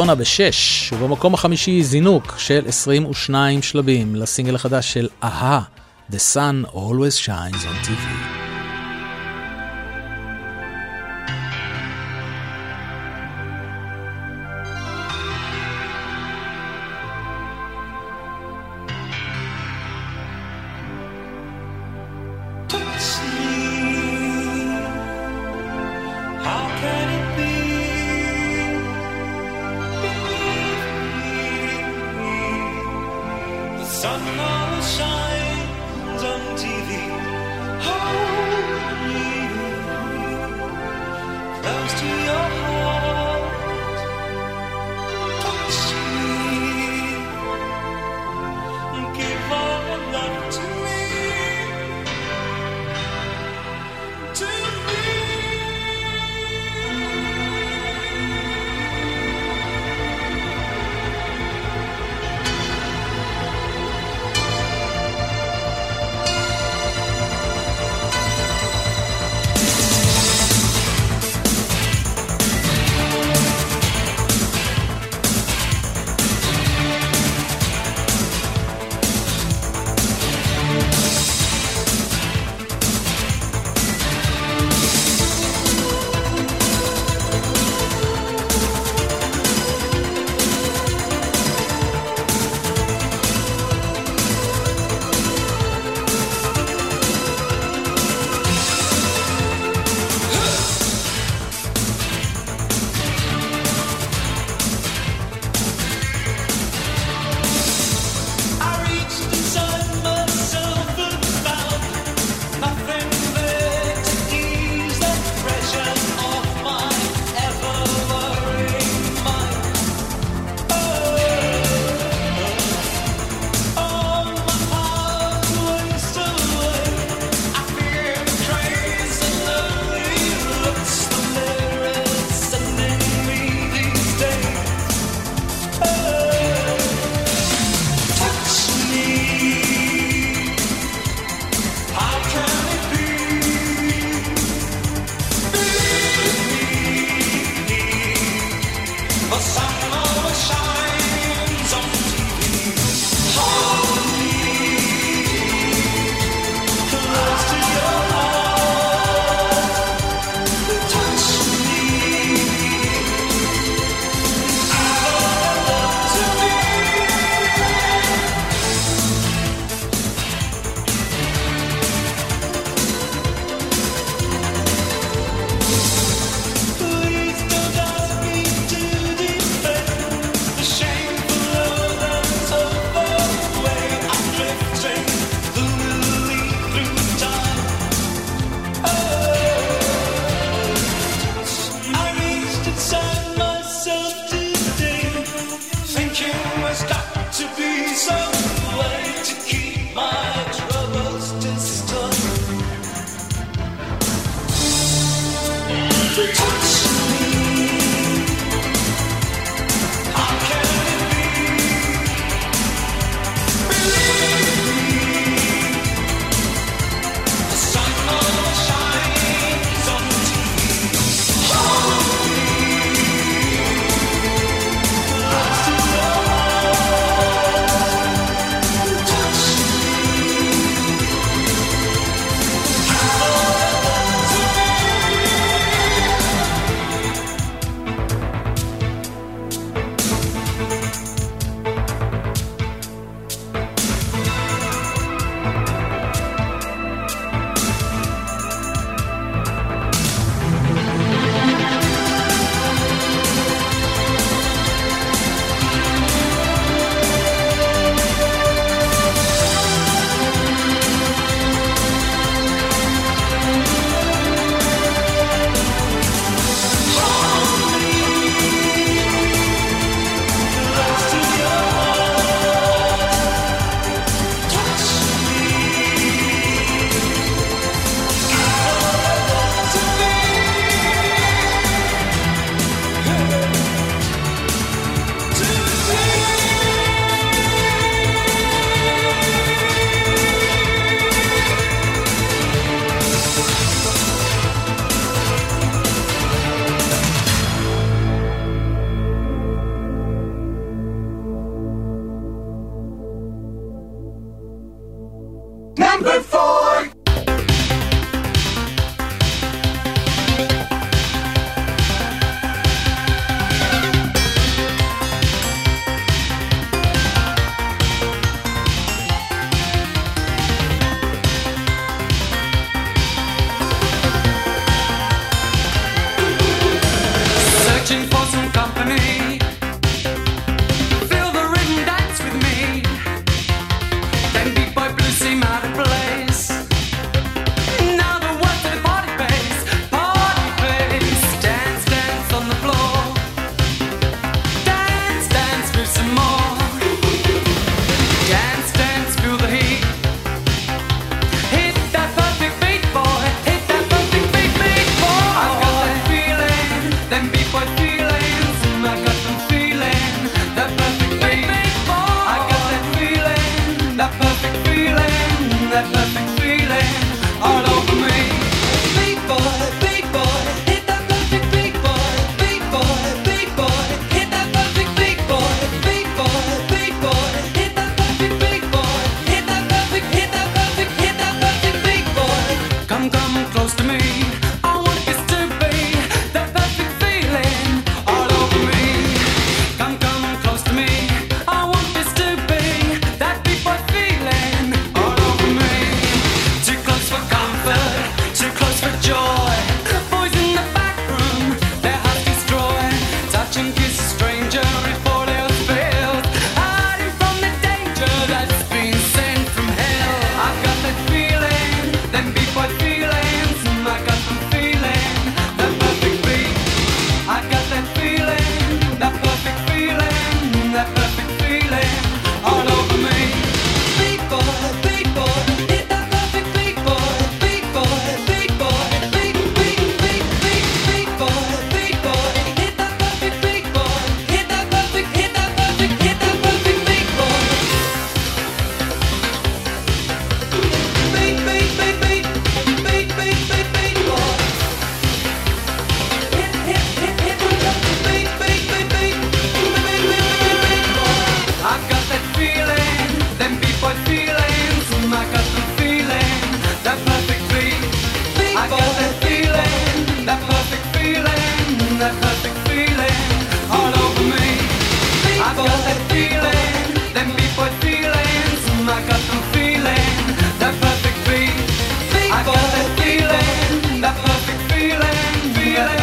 מדונה 0.00 0.14
בשש, 0.14 0.92
ובמקום 0.92 1.34
החמישי 1.34 1.82
זינוק 1.82 2.34
של 2.38 2.62
22 2.66 3.62
שלבים 3.62 4.16
לסינגל 4.16 4.54
החדש 4.54 4.92
של 4.92 5.08
אהה, 5.22 5.60
The 6.12 6.14
Sun 6.34 6.74
Always 6.74 7.26
Shines 7.26 7.64
on 7.64 7.86
TV. 7.86 8.39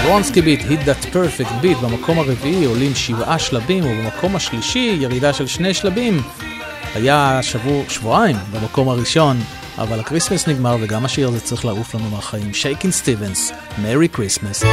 Bronski 0.08 0.42
Beat, 0.42 0.62
Hit 0.62 0.86
That 0.86 1.14
Perfect 1.14 1.64
Beat, 1.64 1.86
במקום 1.86 2.20
הרביעי 2.20 2.66
עולים 2.66 2.96
שבעה 2.96 3.40
שלבים, 3.40 3.84
ובמקום 3.86 4.36
השלישי 4.36 4.98
ירידה 5.00 5.34
של 5.34 5.48
שני 5.48 5.74
שלבים. 5.74 6.22
היה 6.96 7.40
שבוע, 7.42 7.84
שבועיים 7.90 8.36
במקום 8.52 8.90
הראשון, 8.90 9.38
אבל 9.78 10.00
ה 10.00 10.05
Christmas 10.05 10.48
נגמר 10.48 10.78
וגם 10.82 11.06
השיר 11.06 11.28
הזה 11.28 11.40
צריך 11.40 11.66
לעוף 11.66 11.96
לנו 11.96 12.10
מהחיים. 12.10 12.54
Shakin' 12.54 12.92
Stevens, 12.92 13.52
Merry 13.82 14.08
Christmas. 14.08 14.64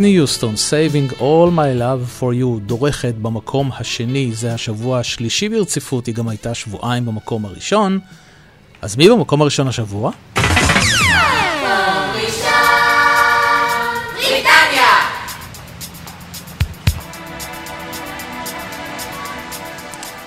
ויטני 0.00 0.16
יוסטון, 0.16 0.54
Saving 0.54 1.12
All 1.20 1.50
My 1.56 1.80
Love 1.80 2.20
For 2.20 2.42
You, 2.42 2.60
דורכת 2.66 3.14
במקום 3.22 3.70
השני, 3.78 4.30
זה 4.32 4.54
השבוע 4.54 4.98
השלישי 4.98 5.48
ברציפות, 5.48 6.06
היא 6.06 6.14
גם 6.14 6.28
הייתה 6.28 6.54
שבועיים 6.54 7.06
במקום 7.06 7.44
הראשון. 7.44 7.98
אז 8.82 8.96
מי 8.96 9.08
במקום 9.08 9.42
הראשון 9.42 9.68
השבוע? 9.68 10.10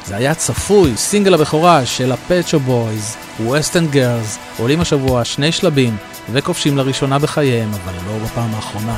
זה 0.06 0.16
היה 0.16 0.36
צפוי, 0.36 0.98
סינגל 0.98 1.34
הבכורה 1.34 1.86
של 1.86 2.12
ה 2.12 2.18
Pet 2.18 2.36
Shop 2.36 2.60
Boys, 2.60 3.16
West 3.40 3.67
End 3.67 3.88
Girls, 3.88 4.38
עולים 4.58 4.82
השבוע 4.82 5.26
שני 5.26 5.52
שלבים 5.52 5.98
וכובשים 6.32 6.78
לראשונה 6.78 7.20
בחייהם, 7.20 7.70
אבל 7.74 7.94
לא 7.94 8.26
בפעם 8.26 8.56
האחרונה, 8.56 8.98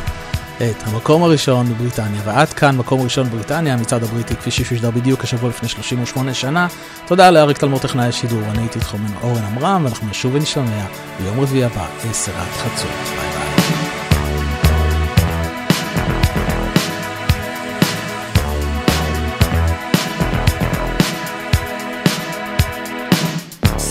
את 0.58 0.88
המקום 0.88 1.24
הראשון 1.24 1.66
בבריטניה. 1.74 2.22
ועד 2.26 2.54
כאן 2.54 2.78
מקום 2.78 3.02
ראשון 3.02 3.28
בבריטניה, 3.30 3.74
המצעד 3.74 4.04
הבריטי 4.04 4.36
כפי 4.36 4.52
ששודר 4.52 4.92
בדיוק 4.92 5.24
השבוע 5.24 5.50
לפני 5.50 5.70
38 5.70 6.34
שנה. 6.34 6.68
תודה 7.08 7.32
לאריק 7.32 7.58
תלמור 7.58 7.80
טכנאי 7.80 8.06
השידור, 8.06 8.42
אני 8.50 8.60
הייתי 8.60 8.80
איתכם 8.80 8.98
אורן 9.22 9.44
עמרם, 9.44 9.82
ואנחנו 9.84 10.08
נשוב 10.10 10.36
ונשתמע 10.36 10.86
ביום 11.20 11.40
רביעי 11.40 11.64
הבא, 11.64 11.88
10 12.10 12.32
עד 12.32 12.48
חצות. 12.48 12.90
ביי 12.90 13.18
ביי. 13.18 13.46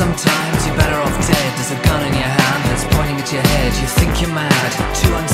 Sometimes 0.00 0.60
you're 0.66 0.78
better 0.82 1.00
off 1.06 1.16
dead. 1.28 1.50
There's 1.56 1.72
a 1.78 1.80
gun 1.88 2.02
in 2.08 2.14
your 2.22 2.32
hand 2.38 2.62
that's 2.68 2.84
pointing 2.94 3.18
at 3.22 3.28
your 3.34 3.46
head. 3.52 3.70
You 3.80 3.88
think 3.98 4.12
you're 4.20 4.34
mad, 4.44 4.70
too 5.00 5.12
unstable, 5.20 5.33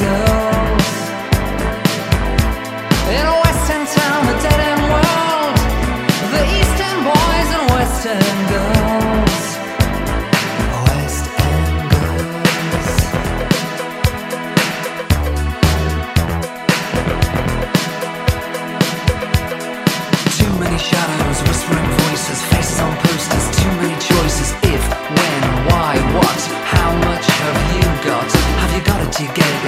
you 29.21 29.27
get. 29.35 29.60